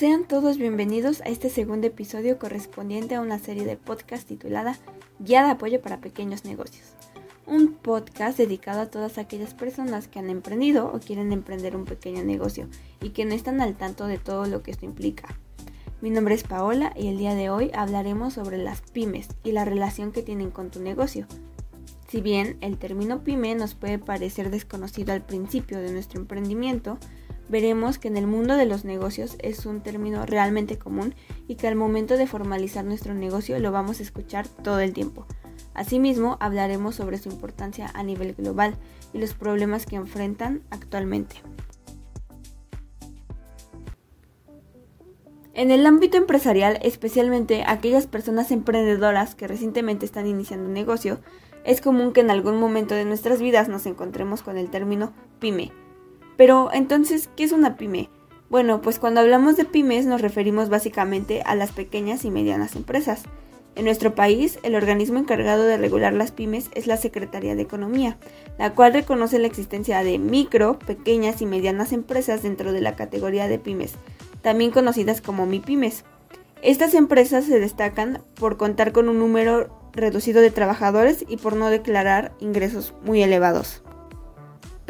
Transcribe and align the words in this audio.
Sean 0.00 0.24
todos 0.24 0.56
bienvenidos 0.56 1.20
a 1.20 1.24
este 1.24 1.50
segundo 1.50 1.86
episodio 1.86 2.38
correspondiente 2.38 3.16
a 3.16 3.20
una 3.20 3.38
serie 3.38 3.66
de 3.66 3.76
podcast 3.76 4.26
titulada 4.26 4.78
Guía 5.18 5.44
de 5.44 5.50
Apoyo 5.50 5.82
para 5.82 6.00
Pequeños 6.00 6.46
Negocios. 6.46 6.94
Un 7.46 7.74
podcast 7.74 8.38
dedicado 8.38 8.80
a 8.80 8.86
todas 8.86 9.18
aquellas 9.18 9.52
personas 9.52 10.08
que 10.08 10.18
han 10.18 10.30
emprendido 10.30 10.90
o 10.90 11.00
quieren 11.00 11.34
emprender 11.34 11.76
un 11.76 11.84
pequeño 11.84 12.24
negocio 12.24 12.66
y 13.02 13.10
que 13.10 13.26
no 13.26 13.34
están 13.34 13.60
al 13.60 13.76
tanto 13.76 14.06
de 14.06 14.16
todo 14.16 14.46
lo 14.46 14.62
que 14.62 14.70
esto 14.70 14.86
implica. 14.86 15.36
Mi 16.00 16.08
nombre 16.08 16.34
es 16.34 16.44
Paola 16.44 16.94
y 16.96 17.08
el 17.08 17.18
día 17.18 17.34
de 17.34 17.50
hoy 17.50 17.70
hablaremos 17.74 18.32
sobre 18.32 18.56
las 18.56 18.80
pymes 18.80 19.28
y 19.44 19.52
la 19.52 19.66
relación 19.66 20.12
que 20.12 20.22
tienen 20.22 20.50
con 20.50 20.70
tu 20.70 20.80
negocio. 20.80 21.26
Si 22.08 22.22
bien 22.22 22.56
el 22.62 22.78
término 22.78 23.22
pyme 23.22 23.54
nos 23.54 23.74
puede 23.74 23.98
parecer 23.98 24.48
desconocido 24.48 25.12
al 25.12 25.20
principio 25.20 25.78
de 25.78 25.92
nuestro 25.92 26.18
emprendimiento, 26.18 26.96
veremos 27.50 27.98
que 27.98 28.08
en 28.08 28.16
el 28.16 28.26
mundo 28.26 28.56
de 28.56 28.64
los 28.64 28.84
negocios 28.84 29.36
es 29.40 29.66
un 29.66 29.80
término 29.80 30.24
realmente 30.24 30.78
común 30.78 31.14
y 31.48 31.56
que 31.56 31.66
al 31.66 31.74
momento 31.74 32.16
de 32.16 32.26
formalizar 32.26 32.84
nuestro 32.84 33.12
negocio 33.12 33.58
lo 33.58 33.72
vamos 33.72 33.98
a 33.98 34.04
escuchar 34.04 34.46
todo 34.48 34.80
el 34.80 34.92
tiempo. 34.92 35.26
Asimismo, 35.74 36.36
hablaremos 36.40 36.94
sobre 36.94 37.18
su 37.18 37.28
importancia 37.28 37.90
a 37.94 38.02
nivel 38.02 38.34
global 38.34 38.76
y 39.12 39.18
los 39.18 39.34
problemas 39.34 39.84
que 39.84 39.96
enfrentan 39.96 40.62
actualmente. 40.70 41.36
En 45.52 45.72
el 45.72 45.84
ámbito 45.84 46.16
empresarial, 46.16 46.78
especialmente 46.82 47.64
aquellas 47.66 48.06
personas 48.06 48.52
emprendedoras 48.52 49.34
que 49.34 49.48
recientemente 49.48 50.06
están 50.06 50.26
iniciando 50.26 50.68
un 50.68 50.72
negocio, 50.72 51.20
es 51.64 51.80
común 51.80 52.12
que 52.12 52.20
en 52.20 52.30
algún 52.30 52.58
momento 52.58 52.94
de 52.94 53.04
nuestras 53.04 53.42
vidas 53.42 53.68
nos 53.68 53.84
encontremos 53.86 54.42
con 54.42 54.56
el 54.56 54.70
término 54.70 55.12
pyme, 55.40 55.72
pero 56.40 56.70
entonces, 56.72 57.28
¿qué 57.36 57.44
es 57.44 57.52
una 57.52 57.76
pyme? 57.76 58.08
Bueno, 58.48 58.80
pues 58.80 58.98
cuando 58.98 59.20
hablamos 59.20 59.58
de 59.58 59.66
pymes 59.66 60.06
nos 60.06 60.22
referimos 60.22 60.70
básicamente 60.70 61.42
a 61.44 61.54
las 61.54 61.70
pequeñas 61.72 62.24
y 62.24 62.30
medianas 62.30 62.76
empresas. 62.76 63.24
En 63.74 63.84
nuestro 63.84 64.14
país, 64.14 64.58
el 64.62 64.74
organismo 64.74 65.18
encargado 65.18 65.64
de 65.64 65.76
regular 65.76 66.14
las 66.14 66.32
pymes 66.32 66.70
es 66.74 66.86
la 66.86 66.96
Secretaría 66.96 67.54
de 67.54 67.60
Economía, 67.60 68.16
la 68.56 68.72
cual 68.72 68.94
reconoce 68.94 69.38
la 69.38 69.48
existencia 69.48 70.02
de 70.02 70.18
micro, 70.18 70.78
pequeñas 70.78 71.42
y 71.42 71.44
medianas 71.44 71.92
empresas 71.92 72.42
dentro 72.42 72.72
de 72.72 72.80
la 72.80 72.96
categoría 72.96 73.46
de 73.46 73.58
pymes, 73.58 73.92
también 74.40 74.70
conocidas 74.70 75.20
como 75.20 75.44
MIPYMES. 75.44 76.04
Estas 76.62 76.94
empresas 76.94 77.44
se 77.44 77.60
destacan 77.60 78.22
por 78.36 78.56
contar 78.56 78.92
con 78.92 79.10
un 79.10 79.18
número 79.18 79.68
reducido 79.92 80.40
de 80.40 80.50
trabajadores 80.50 81.22
y 81.28 81.36
por 81.36 81.54
no 81.54 81.68
declarar 81.68 82.32
ingresos 82.40 82.94
muy 83.04 83.22
elevados. 83.22 83.82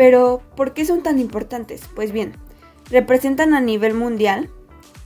Pero, 0.01 0.41
¿por 0.57 0.73
qué 0.73 0.87
son 0.87 1.03
tan 1.03 1.19
importantes? 1.19 1.83
Pues 1.95 2.11
bien, 2.11 2.33
representan 2.91 3.53
a 3.53 3.61
nivel 3.61 3.93
mundial 3.93 4.49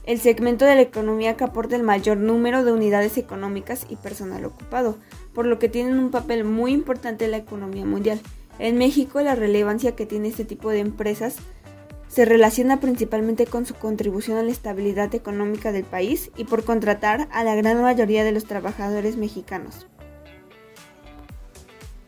el 0.05 0.21
segmento 0.21 0.63
de 0.63 0.75
la 0.75 0.83
economía 0.83 1.35
que 1.35 1.43
aporta 1.43 1.75
el 1.75 1.83
mayor 1.83 2.15
número 2.15 2.63
de 2.63 2.71
unidades 2.71 3.17
económicas 3.17 3.85
y 3.89 3.97
personal 3.97 4.45
ocupado, 4.45 4.97
por 5.33 5.47
lo 5.47 5.59
que 5.59 5.67
tienen 5.67 5.99
un 5.99 6.11
papel 6.11 6.45
muy 6.45 6.71
importante 6.71 7.25
en 7.25 7.31
la 7.31 7.37
economía 7.37 7.83
mundial. 7.83 8.21
En 8.57 8.77
México, 8.77 9.19
la 9.19 9.35
relevancia 9.35 9.97
que 9.97 10.05
tiene 10.05 10.29
este 10.29 10.45
tipo 10.45 10.69
de 10.69 10.79
empresas 10.79 11.39
se 12.07 12.23
relaciona 12.23 12.79
principalmente 12.79 13.47
con 13.47 13.65
su 13.65 13.75
contribución 13.75 14.37
a 14.37 14.43
la 14.43 14.51
estabilidad 14.53 15.13
económica 15.13 15.73
del 15.73 15.83
país 15.83 16.31
y 16.37 16.45
por 16.45 16.63
contratar 16.63 17.27
a 17.33 17.43
la 17.43 17.55
gran 17.55 17.81
mayoría 17.81 18.23
de 18.23 18.31
los 18.31 18.45
trabajadores 18.45 19.17
mexicanos. 19.17 19.87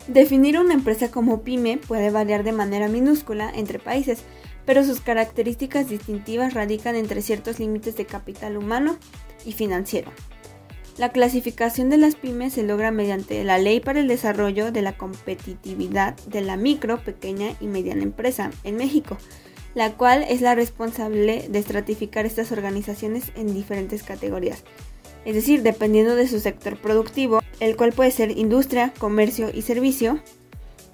Definir 0.08 0.58
una 0.58 0.72
empresa 0.72 1.10
como 1.10 1.42
pyme 1.42 1.76
puede 1.76 2.10
variar 2.10 2.42
de 2.42 2.52
manera 2.52 2.88
minúscula 2.88 3.52
entre 3.54 3.78
países, 3.78 4.24
pero 4.64 4.82
sus 4.82 5.02
características 5.02 5.90
distintivas 5.90 6.54
radican 6.54 6.96
entre 6.96 7.20
ciertos 7.20 7.58
límites 7.58 7.94
de 7.96 8.06
capital 8.06 8.56
humano 8.56 8.96
y 9.44 9.52
financiero. 9.52 10.10
La 10.96 11.10
clasificación 11.10 11.90
de 11.90 11.98
las 11.98 12.16
pymes 12.16 12.54
se 12.54 12.62
logra 12.62 12.90
mediante 12.90 13.44
la 13.44 13.58
Ley 13.58 13.80
para 13.80 14.00
el 14.00 14.08
Desarrollo 14.08 14.72
de 14.72 14.80
la 14.80 14.96
Competitividad 14.96 16.16
de 16.26 16.40
la 16.40 16.56
Micro, 16.56 16.98
Pequeña 17.04 17.54
y 17.60 17.66
Mediana 17.66 18.02
Empresa 18.02 18.50
en 18.64 18.76
México, 18.76 19.18
la 19.74 19.92
cual 19.92 20.24
es 20.26 20.40
la 20.40 20.54
responsable 20.54 21.46
de 21.50 21.58
estratificar 21.58 22.24
estas 22.24 22.50
organizaciones 22.50 23.30
en 23.36 23.52
diferentes 23.52 24.02
categorías, 24.02 24.64
es 25.28 25.34
decir, 25.34 25.62
dependiendo 25.62 26.16
de 26.16 26.26
su 26.26 26.40
sector 26.40 26.78
productivo, 26.78 27.42
el 27.60 27.76
cual 27.76 27.92
puede 27.92 28.10
ser 28.10 28.30
industria, 28.38 28.94
comercio 28.98 29.50
y 29.52 29.60
servicio, 29.60 30.20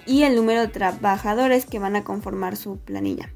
y 0.06 0.24
el 0.24 0.34
número 0.34 0.62
de 0.62 0.66
trabajadores 0.66 1.66
que 1.66 1.78
van 1.78 1.94
a 1.94 2.02
conformar 2.02 2.56
su 2.56 2.78
planilla. 2.78 3.32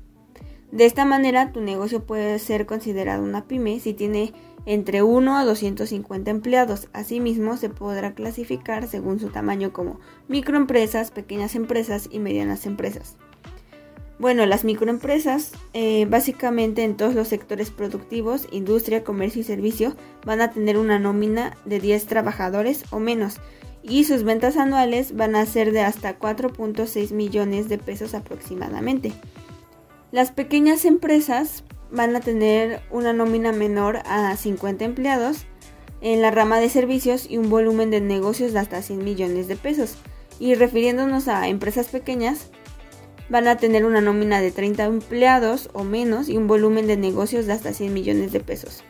De 0.73 0.87
esta 0.87 1.05
manera, 1.05 1.53
tu 1.53 1.61
negocio 1.61 2.05
puede 2.05 2.41
ser 2.41 2.67
considerado 2.67 3.23
una 3.23 3.45
pyme 3.45 3.79
si 3.79 3.95
tiene 3.95 4.33
entre 4.67 5.05
1 5.05 5.39
a 5.39 5.45
250 5.45 6.33
empleados. 6.33 6.89
Asimismo, 6.93 7.57
se 7.57 7.71
podrá 7.71 8.15
clasificar 8.15 8.89
según 8.89 9.21
su 9.21 9.29
tamaño 9.29 9.73
como 9.73 10.01
microempresas, 10.27 11.13
pequeñas 11.13 11.55
empresas 11.55 12.09
y 12.11 12.19
medianas 12.19 12.67
empresas. 12.67 13.17
Bueno, 14.19 14.47
las 14.47 14.65
microempresas, 14.65 15.53
eh, 15.75 16.06
básicamente 16.11 16.83
en 16.83 16.97
todos 16.97 17.15
los 17.15 17.29
sectores 17.29 17.71
productivos, 17.71 18.49
industria, 18.51 19.05
comercio 19.05 19.43
y 19.43 19.45
servicio, 19.45 19.95
van 20.25 20.41
a 20.41 20.51
tener 20.51 20.77
una 20.77 20.99
nómina 20.99 21.56
de 21.65 21.79
10 21.79 22.06
trabajadores 22.06 22.84
o 22.91 22.99
menos 22.99 23.41
y 23.83 24.05
sus 24.05 24.25
ventas 24.25 24.56
anuales 24.56 25.17
van 25.17 25.37
a 25.37 25.47
ser 25.47 25.73
de 25.73 25.81
hasta 25.81 26.19
4.6 26.19 27.12
millones 27.12 27.69
de 27.69 27.79
pesos 27.79 28.15
aproximadamente. 28.15 29.12
Las 30.11 30.31
pequeñas 30.31 30.85
empresas 30.85 31.65
van 31.91 32.17
a 32.17 32.21
tener 32.21 32.81
una 32.91 33.12
nómina 33.12 33.53
menor 33.53 33.99
a 34.05 34.37
50 34.37 34.85
empleados 34.85 35.47
en 36.00 36.23
la 36.23 36.31
rama 36.31 36.61
de 36.61 36.69
servicios 36.69 37.29
y 37.29 37.39
un 37.39 37.50
volumen 37.50 37.91
de 37.91 38.00
negocios 38.00 38.53
de 38.53 38.59
hasta 38.59 38.83
100 38.83 39.05
millones 39.05 39.49
de 39.49 39.56
pesos. 39.56 39.97
Y 40.39 40.55
refiriéndonos 40.55 41.27
a 41.29 41.49
empresas 41.49 41.89
pequeñas, 41.89 42.50
van 43.28 43.49
a 43.49 43.56
tener 43.56 43.84
una 43.84 44.00
nómina 44.00 44.41
de 44.41 44.50
30 44.50 44.84
empleados 44.84 45.71
o 45.72 45.84
menos 45.84 46.28
y 46.28 46.37
un 46.37 46.47
volumen 46.47 46.87
de 46.87 46.97
negocios 46.97 47.47
de 47.47 47.53
hasta 47.53 47.72
100 47.72 47.93
millones 47.93 48.33
de 48.33 48.41
pesos. 48.41 48.84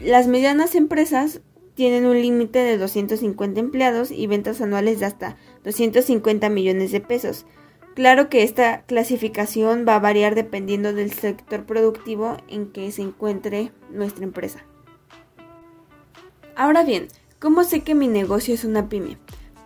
Las 0.00 0.26
medianas 0.26 0.74
empresas 0.74 1.40
tienen 1.74 2.06
un 2.06 2.20
límite 2.20 2.58
de 2.58 2.76
250 2.76 3.58
empleados 3.60 4.10
y 4.10 4.26
ventas 4.26 4.60
anuales 4.60 5.00
de 5.00 5.06
hasta 5.06 5.36
250 5.64 6.48
millones 6.50 6.92
de 6.92 7.00
pesos. 7.00 7.46
Claro 7.94 8.28
que 8.28 8.42
esta 8.42 8.82
clasificación 8.82 9.84
va 9.86 9.96
a 9.96 10.00
variar 10.00 10.34
dependiendo 10.34 10.92
del 10.92 11.12
sector 11.12 11.64
productivo 11.64 12.36
en 12.48 12.70
que 12.70 12.92
se 12.92 13.02
encuentre 13.02 13.72
nuestra 13.90 14.24
empresa. 14.24 14.64
Ahora 16.54 16.82
bien, 16.82 17.08
¿cómo 17.38 17.64
sé 17.64 17.80
que 17.80 17.94
mi 17.94 18.08
negocio 18.08 18.54
es 18.54 18.64
una 18.64 18.88
pyme? 18.88 19.16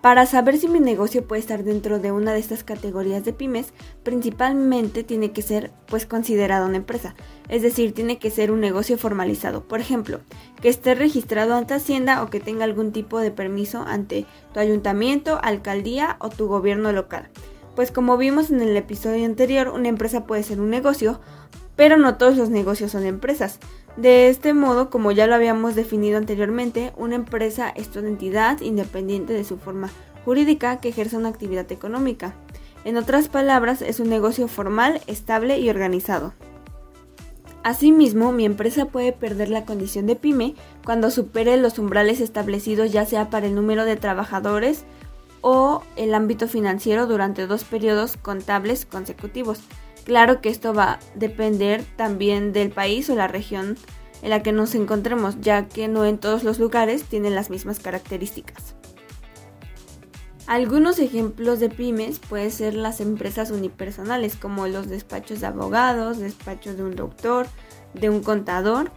Para 0.05 0.27
saber 0.27 0.59
si 0.59 0.69
mi 0.69 0.81
negocio 0.81 1.27
puede 1.27 1.41
estar 1.41 1.65
dentro 1.65 1.99
de 1.99 2.13
una 2.13 2.35
de 2.35 2.39
estas 2.39 2.63
categorías 2.63 3.25
de 3.25 3.33
pymes, 3.33 3.73
principalmente 4.03 5.03
tiene 5.03 5.33
que 5.33 5.41
ser 5.41 5.71
pues 5.87 6.05
considerado 6.05 6.67
una 6.67 6.77
empresa, 6.77 7.15
es 7.49 7.63
decir, 7.63 7.95
tiene 7.95 8.19
que 8.19 8.31
ser 8.31 8.51
un 8.51 8.61
negocio 8.61 8.99
formalizado. 8.99 9.65
Por 9.65 9.81
ejemplo, 9.81 10.21
que 10.61 10.69
esté 10.69 10.95
registrado 10.95 11.55
ante 11.55 11.73
Hacienda 11.73 12.23
o 12.23 12.29
que 12.29 12.39
tenga 12.39 12.65
algún 12.65 12.93
tipo 12.93 13.19
de 13.19 13.31
permiso 13.31 13.81
ante 13.81 14.27
tu 14.53 14.61
ayuntamiento, 14.61 15.41
alcaldía 15.43 16.19
o 16.21 16.29
tu 16.29 16.49
gobierno 16.49 16.93
local. 16.93 17.31
Pues 17.75 17.91
como 17.91 18.19
vimos 18.19 18.51
en 18.51 18.61
el 18.61 18.77
episodio 18.77 19.25
anterior, 19.25 19.71
una 19.71 19.89
empresa 19.89 20.27
puede 20.27 20.43
ser 20.43 20.61
un 20.61 20.69
negocio, 20.69 21.19
pero 21.77 21.97
no 21.97 22.19
todos 22.19 22.37
los 22.37 22.51
negocios 22.51 22.93
son 22.93 23.07
empresas. 23.07 23.59
De 23.97 24.29
este 24.29 24.55
modo, 24.55 24.91
como 24.91 25.13
ya 25.13 25.27
lo 25.27 25.37
habíamos 25.37 25.77
definido 25.77 26.19
anteriormente, 26.19 26.93
una 26.97 27.15
empresa 27.15 27.69
es 27.69 27.95
una 27.95 28.09
entidad 28.09 28.61
independiente 28.61 29.33
de 29.33 29.45
su 29.45 29.57
forma 29.57 29.89
jurídica 30.25 30.81
que 30.81 30.89
ejerce 30.89 31.17
una 31.17 31.29
actividad 31.29 31.71
económica. 31.71 32.35
En 32.85 32.97
otras 32.97 33.29
palabras, 33.29 33.83
es 33.83 34.01
un 34.01 34.09
negocio 34.09 34.49
formal, 34.49 35.01
estable 35.07 35.59
y 35.61 35.71
organizado. 35.71 36.35
Asimismo, 37.63 38.33
mi 38.33 38.45
empresa 38.45 38.87
puede 38.87 39.13
perder 39.13 39.49
la 39.49 39.65
condición 39.65 40.07
de 40.07 40.17
pyme 40.17 40.55
cuando 40.85 41.11
supere 41.11 41.57
los 41.57 41.79
umbrales 41.79 42.21
establecidos 42.21 42.93
ya 42.93 43.07
sea 43.07 43.31
para 43.31 43.47
el 43.47 43.55
número 43.55 43.87
de 43.87 43.97
trabajadores 43.97 44.85
o 45.41 45.83
el 45.97 46.15
ámbito 46.15 46.47
financiero 46.47 47.07
durante 47.07 47.47
dos 47.47 47.65
periodos 47.65 48.19
contables 48.19 48.85
consecutivos. 48.85 49.61
Claro 50.05 50.41
que 50.41 50.51
esto 50.51 50.75
va 50.75 50.93
a 50.93 51.01
depender 51.15 51.85
también 51.97 52.53
del 52.53 52.71
país 52.71 53.09
o 53.09 53.15
la 53.15 53.27
región 53.27 53.77
en 54.23 54.31
la 54.31 54.43
que 54.43 54.53
nos 54.53 54.75
encontremos, 54.75 55.41
ya 55.41 55.69
que 55.69 55.89
no 55.89 56.05
en 56.05 56.19
todos 56.19 56.45
los 56.45 56.59
lugares 56.59 57.05
tienen 57.05 57.35
las 57.35 57.51
mismas 57.51 57.79
características. 57.79 58.75
Algunos 60.47 60.99
ejemplos 60.99 61.59
de 61.59 61.71
pymes 61.71 62.19
pueden 62.19 62.51
ser 62.51 62.75
las 62.75 63.01
empresas 63.01 63.51
unipersonales, 63.51 64.37
como 64.37 64.67
los 64.67 64.89
despachos 64.89 65.41
de 65.41 65.47
abogados, 65.47 66.19
despachos 66.19 66.77
de 66.77 66.85
un 66.85 66.97
doctor, 66.97 67.47
de 67.95 68.11
un 68.11 68.23
contador. 68.23 68.93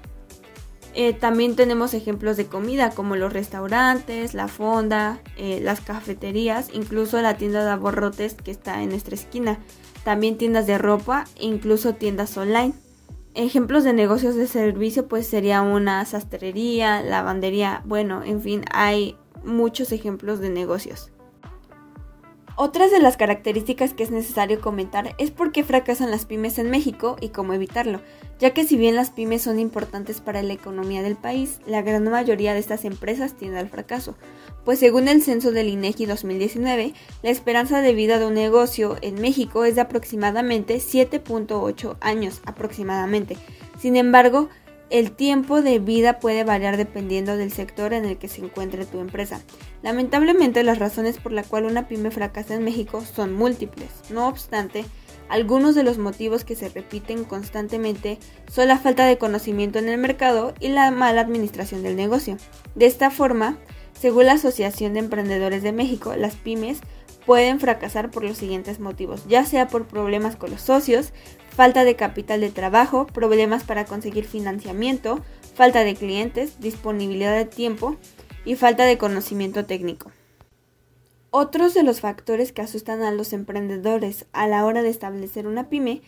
Eh, 0.93 1.13
también 1.13 1.55
tenemos 1.55 1.93
ejemplos 1.93 2.35
de 2.35 2.47
comida, 2.47 2.89
como 2.89 3.15
los 3.15 3.31
restaurantes, 3.31 4.33
la 4.33 4.49
fonda, 4.49 5.21
eh, 5.37 5.61
las 5.61 5.79
cafeterías, 5.79 6.69
incluso 6.73 7.21
la 7.21 7.37
tienda 7.37 7.63
de 7.63 7.71
aborrotes 7.71 8.33
que 8.33 8.51
está 8.51 8.81
en 8.81 8.89
nuestra 8.89 9.15
esquina 9.15 9.59
también 10.07 10.37
tiendas 10.37 10.65
de 10.65 10.77
ropa 10.77 11.25
e 11.35 11.47
incluso 11.47 11.95
tiendas 11.95 12.37
online. 12.37 12.73
ejemplos 13.33 13.83
de 13.83 13.91
negocios 13.91 14.35
de 14.35 14.47
servicio 14.47 15.09
pues 15.09 15.27
sería 15.27 15.61
una 15.61 16.05
sastrería, 16.05 17.01
lavandería, 17.01 17.81
bueno, 17.83 18.23
en 18.23 18.41
fin, 18.41 18.63
hay 18.71 19.17
muchos 19.43 19.91
ejemplos 19.91 20.39
de 20.39 20.49
negocios. 20.49 21.11
Otras 22.59 22.89
de 22.89 22.99
las 22.99 23.17
características 23.17 23.93
que 23.93 24.01
es 24.01 24.09
necesario 24.09 24.59
comentar 24.59 25.13
es 25.19 25.29
por 25.29 25.51
qué 25.51 25.63
fracasan 25.63 26.09
las 26.09 26.25
pymes 26.25 26.57
en 26.57 26.71
México 26.71 27.15
y 27.21 27.29
cómo 27.29 27.53
evitarlo, 27.53 28.01
ya 28.39 28.49
que 28.49 28.63
si 28.63 28.77
bien 28.77 28.95
las 28.95 29.11
pymes 29.11 29.43
son 29.43 29.59
importantes 29.59 30.21
para 30.21 30.41
la 30.41 30.53
economía 30.53 31.03
del 31.03 31.17
país, 31.17 31.59
la 31.67 31.83
gran 31.83 32.05
mayoría 32.05 32.55
de 32.55 32.59
estas 32.59 32.83
empresas 32.83 33.35
tiende 33.35 33.59
al 33.59 33.69
fracaso, 33.69 34.15
pues 34.65 34.79
según 34.79 35.07
el 35.07 35.21
censo 35.21 35.51
del 35.51 35.69
INEGI 35.69 36.07
2019, 36.07 36.95
la 37.21 37.29
esperanza 37.29 37.81
de 37.81 37.93
vida 37.93 38.17
de 38.17 38.25
un 38.25 38.33
negocio 38.33 38.97
en 39.01 39.21
México 39.21 39.63
es 39.63 39.75
de 39.75 39.81
aproximadamente 39.81 40.77
7.8 40.77 41.97
años 42.01 42.41
aproximadamente. 42.43 43.37
Sin 43.77 43.95
embargo, 43.95 44.49
el 44.89 45.11
tiempo 45.11 45.61
de 45.61 45.79
vida 45.79 46.19
puede 46.19 46.43
variar 46.43 46.77
dependiendo 46.77 47.35
del 47.35 47.51
sector 47.51 47.93
en 47.93 48.05
el 48.05 48.17
que 48.17 48.27
se 48.27 48.43
encuentre 48.43 48.85
tu 48.85 48.99
empresa. 48.99 49.41
Lamentablemente 49.81 50.63
las 50.63 50.79
razones 50.79 51.17
por 51.17 51.31
la 51.31 51.43
cual 51.43 51.65
una 51.65 51.87
pyme 51.87 52.11
fracasa 52.11 52.55
en 52.55 52.63
México 52.63 53.03
son 53.03 53.33
múltiples. 53.33 53.89
No 54.09 54.27
obstante, 54.27 54.85
algunos 55.29 55.75
de 55.75 55.83
los 55.83 55.97
motivos 55.97 56.45
que 56.45 56.55
se 56.55 56.69
repiten 56.69 57.25
constantemente 57.25 58.17
son 58.49 58.69
la 58.69 58.77
falta 58.77 59.05
de 59.05 59.17
conocimiento 59.17 59.77
en 59.79 59.89
el 59.89 59.97
mercado 59.97 60.53
y 60.59 60.69
la 60.69 60.89
mala 60.91 61.21
administración 61.21 61.83
del 61.83 61.97
negocio. 61.97 62.37
De 62.75 62.85
esta 62.85 63.11
forma, 63.11 63.57
según 63.99 64.27
la 64.27 64.33
Asociación 64.33 64.93
de 64.93 64.99
Emprendedores 64.99 65.63
de 65.63 65.73
México, 65.73 66.15
las 66.15 66.35
pymes 66.35 66.79
pueden 67.27 67.59
fracasar 67.59 68.09
por 68.09 68.23
los 68.23 68.37
siguientes 68.37 68.79
motivos, 68.79 69.27
ya 69.27 69.43
sea 69.43 69.67
por 69.67 69.85
problemas 69.85 70.37
con 70.37 70.49
los 70.49 70.61
socios, 70.61 71.11
falta 71.49 71.83
de 71.83 71.97
capital 71.97 72.39
de 72.39 72.51
trabajo, 72.51 73.05
problemas 73.05 73.65
para 73.65 73.83
conseguir 73.83 74.23
financiamiento, 74.23 75.19
falta 75.53 75.83
de 75.83 75.93
clientes, 75.93 76.61
disponibilidad 76.61 77.35
de 77.35 77.43
tiempo 77.43 77.97
y 78.45 78.55
falta 78.55 78.85
de 78.85 78.97
conocimiento 78.97 79.65
técnico. 79.65 80.09
Otros 81.29 81.73
de 81.73 81.83
los 81.83 81.99
factores 81.99 82.53
que 82.53 82.61
asustan 82.61 83.01
a 83.01 83.11
los 83.11 83.33
emprendedores 83.33 84.25
a 84.31 84.47
la 84.47 84.65
hora 84.65 84.81
de 84.81 84.89
establecer 84.89 85.47
una 85.47 85.67
pyme 85.67 86.01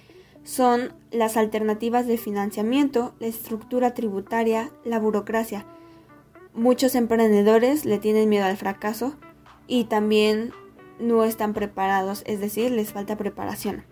son 0.46 0.94
las 1.12 1.36
alternativas 1.36 2.08
de 2.08 2.18
financiamiento, 2.18 3.14
la 3.20 3.28
estructura 3.28 3.94
tributaria, 3.94 4.72
la 4.86 5.00
burocracia. 5.00 5.66
Muchos 6.54 6.96
emprendedores 6.96 7.84
le 7.84 8.00
tienen 8.00 8.30
miedo 8.30 8.46
al 8.46 8.56
fracaso 8.56 9.18
y 9.68 9.84
también 9.84 10.54
no 11.00 11.24
están 11.24 11.54
preparados, 11.54 12.24
es 12.26 12.40
decir, 12.40 12.72
les 12.72 12.92
falta 12.92 13.18
preparación. 13.18 13.84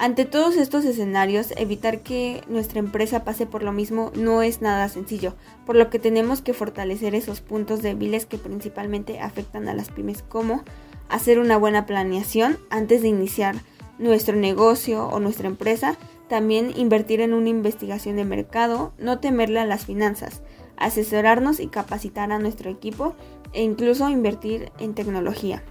Ante 0.00 0.24
todos 0.24 0.56
estos 0.56 0.84
escenarios, 0.84 1.52
evitar 1.56 2.04
que 2.04 2.42
nuestra 2.48 2.78
empresa 2.78 3.24
pase 3.24 3.46
por 3.46 3.64
lo 3.64 3.72
mismo 3.72 4.12
no 4.14 4.42
es 4.42 4.62
nada 4.62 4.88
sencillo, 4.88 5.34
por 5.66 5.74
lo 5.74 5.90
que 5.90 5.98
tenemos 5.98 6.40
que 6.40 6.54
fortalecer 6.54 7.16
esos 7.16 7.40
puntos 7.40 7.82
débiles 7.82 8.24
que 8.24 8.38
principalmente 8.38 9.18
afectan 9.18 9.68
a 9.68 9.74
las 9.74 9.90
pymes, 9.90 10.22
como 10.22 10.62
hacer 11.08 11.40
una 11.40 11.56
buena 11.56 11.84
planeación 11.84 12.58
antes 12.70 13.02
de 13.02 13.08
iniciar 13.08 13.56
nuestro 13.98 14.36
negocio 14.36 15.08
o 15.08 15.18
nuestra 15.18 15.48
empresa, 15.48 15.96
también 16.28 16.72
invertir 16.76 17.20
en 17.20 17.34
una 17.34 17.48
investigación 17.48 18.14
de 18.14 18.24
mercado, 18.24 18.92
no 18.98 19.18
temerle 19.18 19.58
a 19.58 19.66
las 19.66 19.84
finanzas, 19.84 20.42
asesorarnos 20.76 21.58
y 21.58 21.66
capacitar 21.66 22.30
a 22.30 22.38
nuestro 22.38 22.70
equipo 22.70 23.16
e 23.52 23.64
incluso 23.64 24.08
invertir 24.10 24.70
en 24.78 24.94
tecnología. 24.94 25.64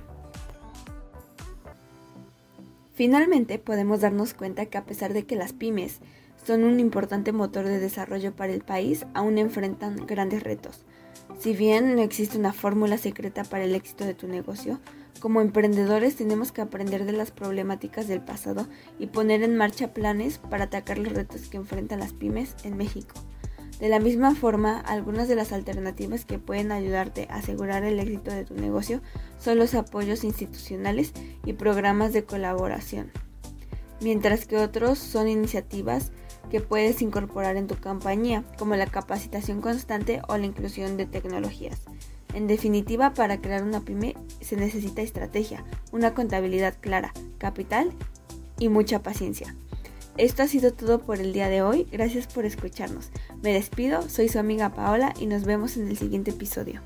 Finalmente, 2.98 3.60
podemos 3.60 4.02
darnos 4.02 4.34
cuenta 4.34 4.66
que 4.66 4.80
a 4.80 4.84
pesar 4.84 5.14
de 5.14 5.24
que 5.24 5.36
las 5.36 5.54
pymes 5.54 6.00
son 6.44 6.64
un 6.64 6.80
importante 6.80 7.32
motor 7.32 7.64
de 7.66 7.78
desarrollo 7.78 8.36
para 8.36 8.54
el 8.54 8.62
país, 8.62 9.06
aún 9.14 9.38
enfrentan 9.38 10.08
grandes 10.08 10.42
retos. 10.42 10.84
Si 11.38 11.54
bien 11.54 11.96
no 11.96 12.02
existe 12.02 12.40
una 12.40 12.54
fórmula 12.54 12.98
secreta 12.98 13.44
para 13.44 13.66
el 13.66 13.76
éxito 13.76 14.04
de 14.04 14.16
tu 14.16 14.28
negocio, 14.28 14.80
como 15.20 15.42
emprendedores 15.42 16.16
tenemos 16.16 16.52
que 16.52 16.62
aprender 16.62 17.06
de 17.06 17.12
las 17.12 17.30
problemáticas 17.30 18.08
del 18.08 18.22
pasado 18.22 18.68
y 18.98 19.06
poner 19.06 19.44
en 19.44 19.58
marcha 19.58 19.94
planes 19.94 20.40
para 20.40 20.64
atacar 20.64 20.98
los 20.98 21.14
retos 21.14 21.50
que 21.50 21.58
enfrentan 21.58 22.00
las 22.00 22.14
pymes 22.14 22.56
en 22.64 22.78
México. 22.78 23.14
De 23.80 23.90
la 23.90 24.00
misma 24.00 24.34
forma, 24.34 24.80
algunas 24.80 25.28
de 25.28 25.36
las 25.36 25.52
alternativas 25.52 26.26
que 26.26 26.40
pueden 26.40 26.72
ayudarte 26.72 27.28
a 27.30 27.36
asegurar 27.36 27.84
el 27.84 28.00
éxito 28.00 28.32
de 28.32 28.44
tu 28.44 28.56
negocio 28.56 29.02
son 29.40 29.60
los 29.60 29.76
apoyos 29.76 30.24
institucionales 30.24 31.14
y 31.46 31.54
programas 31.54 32.12
de 32.12 32.24
colaboración, 32.24 33.12
mientras 34.02 34.48
que 34.48 34.58
otros 34.58 34.98
son 34.98 35.28
iniciativas 35.28 36.12
que 36.50 36.60
puedes 36.60 37.02
incorporar 37.02 37.56
en 37.56 37.68
tu 37.68 37.76
compañía, 37.76 38.44
como 38.58 38.76
la 38.76 38.88
capacitación 38.88 39.62
constante 39.62 40.22
o 40.28 40.38
la 40.38 40.46
inclusión 40.46 40.98
de 40.98 41.06
tecnologías. 41.06 41.82
En 42.34 42.48
definitiva, 42.48 43.14
para 43.14 43.42
crear 43.42 43.64
una 43.64 43.82
pyme 43.82 44.16
se 44.42 44.56
necesita 44.56 45.02
estrategia, 45.02 45.64
una 45.92 46.14
contabilidad 46.14 46.76
clara, 46.80 47.14
capital 47.38 47.92
y 48.60 48.70
mucha 48.70 49.04
paciencia. 49.04 49.56
Esto 50.18 50.42
ha 50.42 50.48
sido 50.48 50.74
todo 50.74 51.00
por 51.00 51.20
el 51.20 51.32
día 51.32 51.48
de 51.48 51.62
hoy. 51.62 51.88
Gracias 51.92 52.26
por 52.26 52.44
escucharnos. 52.46 53.12
Me 53.44 53.54
despido, 53.54 54.10
soy 54.10 54.30
su 54.30 54.40
amiga 54.40 54.74
Paola 54.74 55.14
y 55.20 55.28
nos 55.28 55.44
vemos 55.44 55.78
en 55.78 55.88
el 55.88 55.98
siguiente 55.98 56.32
episodio. 56.32 56.82